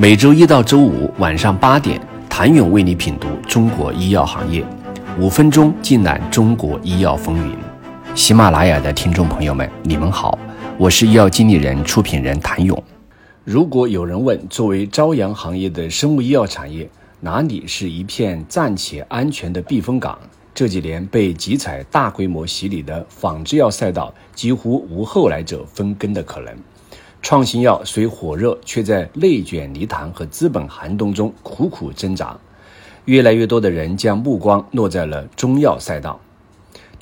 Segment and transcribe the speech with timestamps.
[0.00, 2.00] 每周一到周五晚上八点，
[2.30, 4.64] 谭勇为你品读中国医药行业，
[5.18, 7.56] 五分钟尽览中国医药风云。
[8.14, 10.38] 喜马拉雅的听众朋友们，你们好，
[10.78, 12.80] 我是医药经理人、出品人谭勇。
[13.42, 16.88] 如果有人问，作为朝阳行业的生物医药产业，
[17.18, 20.16] 哪里是一片暂且安全的避风港？
[20.54, 26.54] 这几年被集采大规模洗礼的仿制药赛道，几乎无后来者分羹的可能。
[27.20, 32.38] 创新药虽火热，却在内卷泥潭和资本寒冬中苦苦挣扎。
[33.04, 36.18] 越来越多的人将目光落在了中药赛道。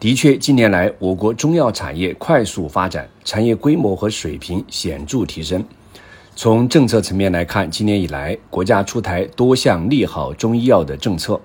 [0.00, 5.64] 的确，近年来我国中药产业快速发展，产业规模和水平显著提升。
[6.34, 11.40] 从政策层面来看，今年以来，国家出台多项利好中医药的政策。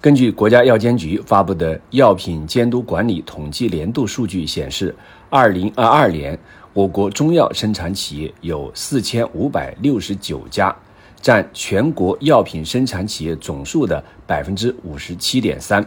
[0.00, 4.94] 根据国家药监局发布的药品监督管理统计年度数据显示，
[5.30, 6.38] 二零二二年。
[6.76, 10.76] 我国中药生产企业有四千五百六十九家，
[11.22, 15.82] 占全国药品生产企业总数的百分之五十七点三。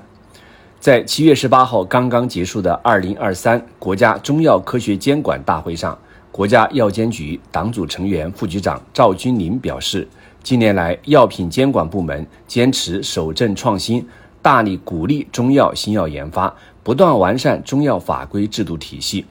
[0.79, 5.95] 在七月十八号刚刚结束的二零二三国家中药科学监管大会上，
[6.31, 10.07] 国家药监局党组成员、副局长赵军林表示，
[10.41, 14.03] 近年来药品监管部门坚持守正创新，
[14.41, 19.23] 大力鼓励中药新药研发，不断完善中药法规制度体系。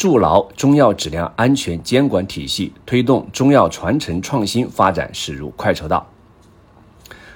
[0.00, 6.06] 筑牢中药质量安全监管体系，推动中药传承创新发展驶入快车道。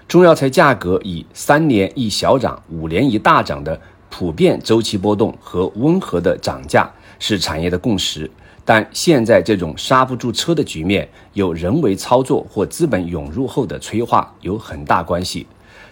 [0.09, 8.31] 中药材价格以三年一小涨、五年一大涨的普遍周期波动和温和的涨价是产业的共识，
[8.65, 15.47] 但现在这种刹不住车的局面，有人为操作或资本涌入后的催化有很大关系。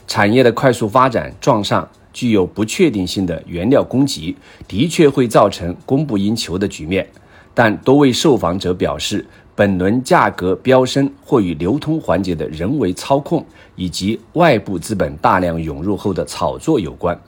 [0.06, 1.86] 产业的快速发展撞上。
[2.12, 4.34] 具有不确定性的原料供给
[4.68, 7.08] 的确会造成供不应求的局面，
[7.54, 13.44] 但多位受访者表示，本轮价格飙升或与流通环节的人为操控
[13.76, 17.18] 以及外部资本大量涌入后的炒作有关。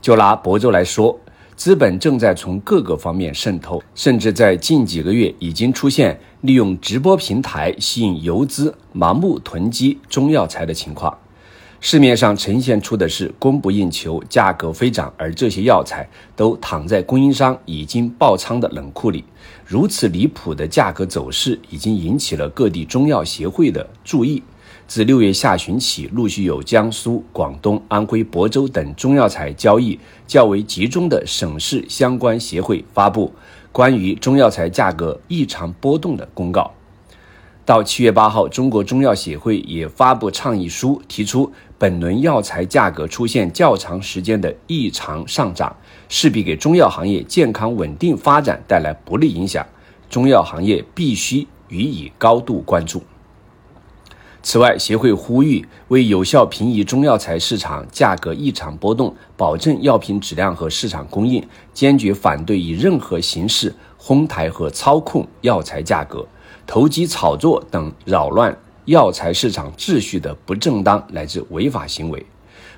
[0.00, 1.18] 就拿亳州来说，
[1.54, 11.14] 资本正在从各个方面渗透，甚至在近几个月已经出现利用直播平台吸引游资、盲目囤积中药材的情况。
[11.82, 19.24] 市面上呈现出的是供不应求、价格飞涨，而这些药材都躺在供应商已经爆仓的冷库里。
[19.64, 24.42] 如此离谱的价格走势，已经引起了各地中药协会的注意。
[24.86, 33.32] 自六月下旬起，陆续有江苏、广东、安徽亳州等中药材交易较为集中的省市相关协会发布
[33.72, 36.70] 关于中药材价格异常波动的公告。
[37.66, 45.76] 到七月八号，中国中药协会也发布倡议书，提出本轮药材价格出现较长时间的异常上涨，
[46.08, 49.64] 势必给中药行业健康稳定发展带来不利影响，
[50.08, 53.02] 中药行业必须予以高度关注。
[54.42, 66.26] 此外，协会呼吁为有效平抑中药材市场价格异常波动，保证药品质量和市场供应，坚决反对以任何形式哄抬和操控药材价格。
[66.70, 72.24] 投机炒作等扰乱药材市场秩序的不正当乃至违法行为。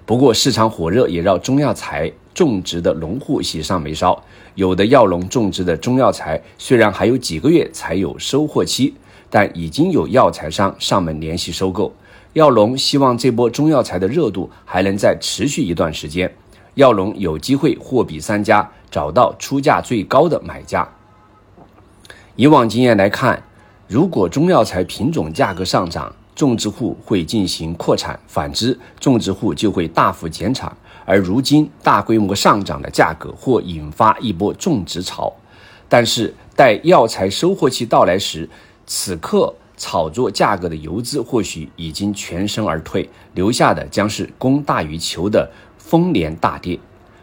[0.06, 4.19] 不过，市场火热也让中药材种植的农户喜上眉梢。
[4.54, 8.94] 有的药农种植的中药材虽然还有几个月才有收获期，
[9.28, 11.94] 但已经有药材商上门联系收购。
[12.32, 16.34] 药农希望这波中药材的热度还能再持续一段时间，
[16.76, 20.88] 药农有机会货比三家，找到出价最高的买家。
[22.36, 23.42] 以往经验来看。
[23.92, 30.75] 如果中药材品种价格上涨，种植户会进行扩产；反之，种植户就会大幅减产。
[31.04, 35.31] 而如今大规模上涨的价格或引发一波种植潮。
[35.91, 38.48] 但是，待药材收获期到来时，
[38.86, 46.81] 此刻炒作价格的游资或许已经全身而退，留下的将是供大于求的丰年大跌，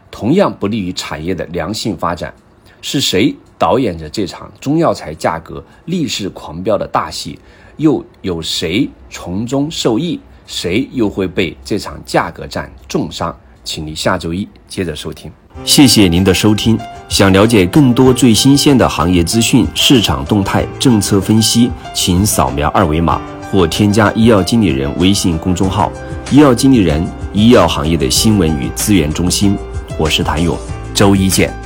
[0.08, 2.32] 同样不利于产业的良性发展。
[2.80, 7.38] 是谁导演着这场中药材价格逆势狂飙的大戏？
[7.76, 10.18] 又有谁从中受益？
[10.46, 13.36] 谁又会被这场价格战重伤？
[13.62, 15.30] 请你下周一接着收听。
[15.62, 16.78] 谢谢您的收听。
[17.10, 23.20] 想了解更多最新鲜的行业资讯、市场动态、政策分析，请扫描二维码
[23.52, 25.92] 或添加医药经理人微信公众号
[26.32, 29.54] “医药经理人”——医药行业的新闻与资源中心。
[29.98, 30.56] 我是谭勇，
[30.94, 31.59] 周一见。